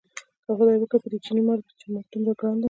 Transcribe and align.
که 0.45 0.51
خدای 0.57 0.77
وکړ 0.79 0.97
په 1.03 1.07
دې 1.11 1.19
چیني 1.25 1.41
چې 1.43 1.47
مال 1.47 1.59
دومره 2.11 2.33
ګران 2.39 2.55
دی. 2.57 2.59